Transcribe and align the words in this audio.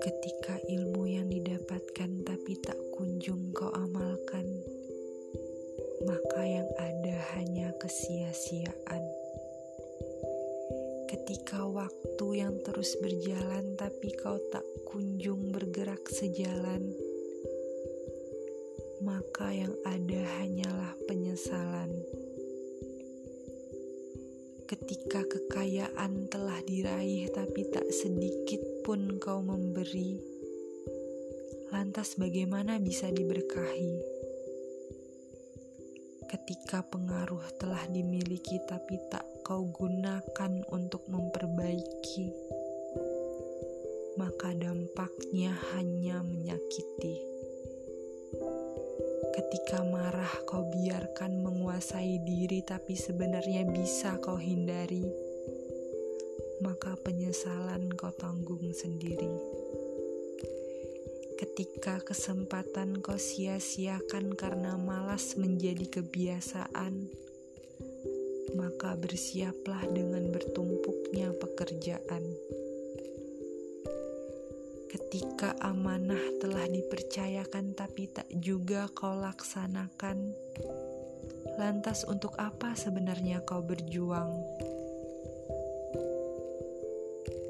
Ketika 0.00 0.56
ilmu 0.64 1.04
yang 1.12 1.28
didapatkan 1.28 2.24
tapi 2.24 2.56
tak 2.64 2.80
kunjung 2.96 3.52
kau 3.52 3.68
amalkan, 3.68 4.48
maka 6.08 6.40
yang 6.40 6.64
ada 6.80 7.16
hanya 7.36 7.68
kesia-siaan. 7.76 9.04
Ketika 11.12 11.68
waktu 11.68 12.26
yang 12.40 12.56
terus 12.64 12.96
berjalan 13.04 13.76
tapi 13.76 14.16
kau 14.16 14.40
tak 14.48 14.64
kunjung 14.88 15.52
bergerak 15.52 16.00
sejalan, 16.08 16.96
maka 19.04 19.52
yang 19.52 19.76
ada 19.84 20.20
hanyalah 20.40 20.96
penyesalan. 21.04 21.92
Ketika 24.70 25.26
kekayaan 25.26 26.30
telah 26.30 26.62
diraih 26.62 27.26
tapi 27.34 27.66
tak 27.74 27.90
sedikit 27.90 28.62
pun 28.86 29.18
kau 29.18 29.42
memberi, 29.42 30.14
lantas 31.74 32.14
bagaimana 32.14 32.78
bisa 32.78 33.10
diberkahi? 33.10 33.98
Ketika 36.30 36.86
pengaruh 36.86 37.42
telah 37.58 37.82
dimiliki 37.90 38.62
tapi 38.70 38.94
tak 39.10 39.26
kau 39.42 39.66
gunakan 39.74 40.62
untuk 40.70 41.02
memperbaiki, 41.10 42.30
maka 44.22 44.54
dampaknya 44.54 45.50
hanya 45.74 46.22
menyakiti. 46.22 47.39
Ketika 49.50 49.82
marah 49.82 50.30
kau 50.46 50.62
biarkan 50.62 51.42
menguasai 51.42 52.22
diri 52.22 52.62
tapi 52.62 52.94
sebenarnya 52.94 53.66
bisa 53.66 54.14
kau 54.22 54.38
hindari, 54.38 55.02
maka 56.62 56.94
penyesalan 56.94 57.90
kau 57.98 58.14
tanggung 58.14 58.70
sendiri. 58.70 59.26
Ketika 61.34 61.98
kesempatan 61.98 63.02
kau 63.02 63.18
sia-siakan 63.18 64.38
karena 64.38 64.78
malas 64.78 65.34
menjadi 65.34 65.98
kebiasaan, 65.98 67.10
maka 68.54 68.94
bersiaplah 69.02 69.82
dengan 69.90 70.30
bertumpuknya 70.30 71.34
pekerjaan. 71.34 72.22
Ketika 75.10 75.58
amanah 75.58 76.38
telah 76.38 76.70
dipercayakan 76.70 77.74
tapi 77.74 78.06
tak 78.14 78.30
juga 78.30 78.86
kau 78.94 79.18
laksanakan, 79.18 80.30
lantas 81.58 82.06
untuk 82.06 82.38
apa 82.38 82.78
sebenarnya 82.78 83.42
kau 83.42 83.58
berjuang? 83.58 84.30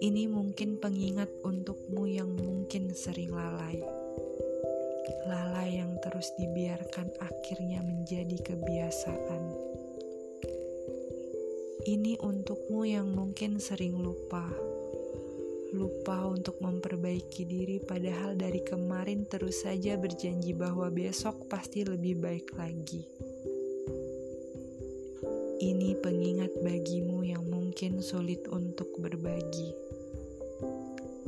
Ini 0.00 0.32
mungkin 0.32 0.80
pengingat 0.80 1.28
untukmu 1.44 2.08
yang 2.08 2.32
mungkin 2.32 2.96
sering 2.96 3.36
lalai. 3.36 3.84
Lalai 5.28 5.76
yang 5.76 6.00
terus 6.00 6.32
dibiarkan 6.40 7.12
akhirnya 7.20 7.84
menjadi 7.84 8.48
kebiasaan. 8.48 9.42
Ini 11.84 12.16
untukmu 12.16 12.88
yang 12.88 13.12
mungkin 13.12 13.60
sering 13.60 14.00
lupa 14.00 14.72
lupa 15.72 16.28
untuk 16.28 16.60
memperbaiki 16.60 17.48
diri, 17.48 17.80
padahal 17.80 18.36
dari 18.36 18.60
kemarin 18.60 19.24
terus 19.24 19.64
saja 19.64 19.96
berjanji 19.96 20.52
bahwa 20.52 20.92
besok 20.92 21.48
pasti 21.48 21.88
lebih 21.88 22.20
baik 22.20 22.52
lagi. 22.60 23.08
Ini 25.62 25.96
pengingat 26.04 26.52
bagimu 26.60 27.24
yang 27.24 27.48
mungkin 27.48 28.04
sulit 28.04 28.44
untuk 28.52 28.92
berbagi, 29.00 29.72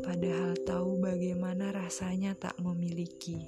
padahal 0.04 0.52
tahu 0.68 1.00
bagaimana 1.00 1.72
rasanya 1.72 2.36
tak 2.36 2.60
memiliki. 2.60 3.40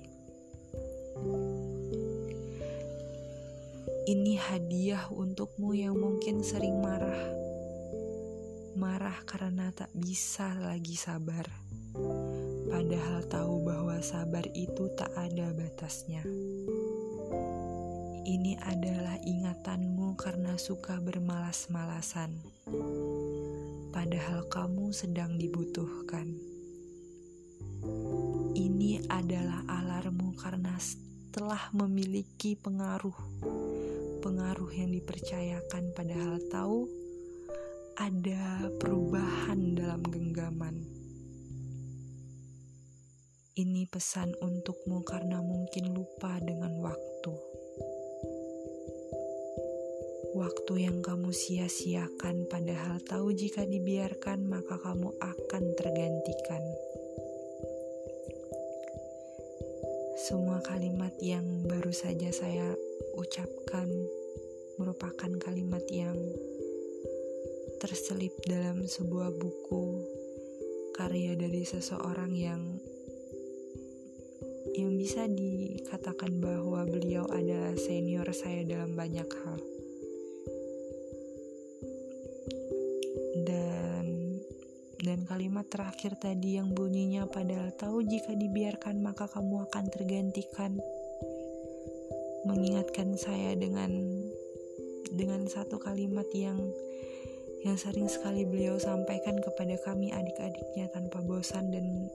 Ini 4.06 4.38
hadiah 4.38 5.10
untukmu 5.12 5.74
yang 5.74 5.98
mungkin 5.98 6.40
sering 6.40 6.78
marah 6.78 7.45
marah 8.76 9.24
karena 9.24 9.72
tak 9.72 9.88
bisa 9.96 10.52
lagi 10.60 11.00
sabar. 11.00 11.48
Padahal 12.68 13.24
tahu 13.24 13.64
bahwa 13.64 13.96
sabar 14.04 14.44
itu 14.52 14.92
tak 14.92 15.08
ada 15.16 15.48
batasnya. 15.56 16.20
Ini 18.28 18.52
adalah 18.60 19.16
ingatanmu 19.24 20.20
karena 20.20 20.60
suka 20.60 21.00
bermalas-malasan. 21.00 22.36
Padahal 23.96 24.44
kamu 24.52 24.92
sedang 24.92 25.40
dibutuhkan. 25.40 26.36
Ini 28.52 29.08
adalah 29.08 29.64
alarmmu 29.72 30.36
karena 30.36 30.76
setelah 30.76 31.72
memiliki 31.72 32.60
pengaruh, 32.60 33.16
pengaruh 34.20 34.68
yang 34.76 34.92
dipercayakan 34.92 35.96
padahal 35.96 36.36
tahu 36.52 37.05
ada 37.96 38.68
perubahan 38.76 39.72
dalam 39.72 40.04
genggaman. 40.04 40.84
Ini 43.56 43.88
pesan 43.88 44.36
untukmu 44.36 45.00
karena 45.00 45.40
mungkin 45.40 45.96
lupa 45.96 46.36
dengan 46.44 46.76
waktu. 46.84 47.32
Waktu 50.36 50.72
yang 50.84 51.00
kamu 51.00 51.32
sia-siakan, 51.32 52.44
padahal 52.52 53.00
tahu 53.00 53.32
jika 53.32 53.64
dibiarkan, 53.64 54.44
maka 54.44 54.76
kamu 54.76 55.16
akan 55.16 55.64
tergantikan. 55.80 56.60
Semua 60.20 60.60
kalimat 60.60 61.16
yang 61.24 61.64
baru 61.64 61.96
saja 61.96 62.28
saya 62.28 62.76
ucapkan 63.16 63.88
merupakan 64.76 65.32
kalimat 65.40 65.80
yang 65.88 66.20
terselip 67.86 68.34
dalam 68.50 68.82
sebuah 68.82 69.30
buku 69.38 70.02
karya 70.98 71.38
dari 71.38 71.62
seseorang 71.62 72.34
yang 72.34 72.82
yang 74.74 74.90
bisa 74.98 75.30
dikatakan 75.30 76.42
bahwa 76.42 76.82
beliau 76.82 77.30
adalah 77.30 77.78
senior 77.78 78.26
saya 78.34 78.66
dalam 78.66 78.98
banyak 78.98 79.30
hal. 79.30 79.62
Dan 83.46 84.06
dan 85.06 85.22
kalimat 85.30 85.70
terakhir 85.70 86.18
tadi 86.18 86.58
yang 86.58 86.74
bunyinya 86.74 87.30
padahal 87.30 87.70
tahu 87.78 88.02
jika 88.02 88.34
dibiarkan 88.34 88.98
maka 88.98 89.30
kamu 89.30 89.62
akan 89.70 89.84
tergantikan 89.94 90.74
mengingatkan 92.50 93.14
saya 93.14 93.54
dengan 93.54 93.94
dengan 95.14 95.46
satu 95.46 95.78
kalimat 95.78 96.26
yang 96.34 96.58
yang 97.66 97.74
sering 97.74 98.06
sekali 98.06 98.46
beliau 98.46 98.78
sampaikan 98.78 99.42
kepada 99.42 99.74
kami 99.82 100.14
adik-adiknya 100.14 100.86
tanpa 100.94 101.18
bosan 101.18 101.74
dan 101.74 102.06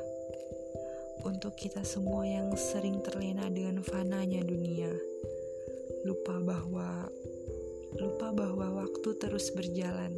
Untuk 1.23 1.55
kita 1.55 1.87
semua 1.87 2.27
yang 2.27 2.51
sering 2.59 2.99
terlena 3.07 3.47
dengan 3.47 3.87
fananya 3.87 4.43
dunia. 4.43 4.91
Lupa 6.03 6.43
bahwa 6.43 7.07
lupa 8.03 8.35
bahwa 8.35 8.83
waktu 8.83 9.15
terus 9.23 9.55
berjalan 9.55 10.11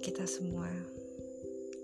kita 0.00 0.24
semua. 0.24 0.68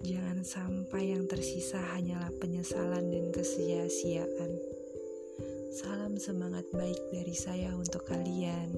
Jangan 0.01 0.41
sampai 0.41 1.13
yang 1.13 1.29
tersisa 1.29 1.77
hanyalah 1.93 2.33
penyesalan 2.41 3.13
dan 3.13 3.29
kesia-siaan. 3.29 4.53
Salam 5.77 6.17
semangat 6.17 6.65
baik 6.73 6.97
dari 7.13 7.37
saya 7.37 7.77
untuk 7.77 8.09
kalian. 8.09 8.73